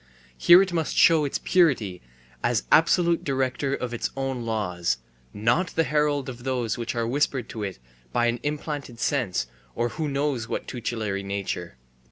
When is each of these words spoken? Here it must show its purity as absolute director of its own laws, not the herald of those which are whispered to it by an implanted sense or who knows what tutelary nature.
Here 0.35 0.63
it 0.63 0.73
must 0.73 0.97
show 0.97 1.25
its 1.25 1.37
purity 1.37 2.01
as 2.41 2.63
absolute 2.71 3.23
director 3.23 3.75
of 3.75 3.93
its 3.93 4.09
own 4.17 4.43
laws, 4.47 4.97
not 5.31 5.67
the 5.75 5.83
herald 5.83 6.27
of 6.27 6.43
those 6.43 6.75
which 6.75 6.95
are 6.95 7.05
whispered 7.05 7.47
to 7.49 7.61
it 7.61 7.77
by 8.11 8.25
an 8.25 8.39
implanted 8.41 8.99
sense 8.99 9.45
or 9.75 9.89
who 9.89 10.07
knows 10.09 10.47
what 10.47 10.67
tutelary 10.67 11.21
nature. 11.21 11.77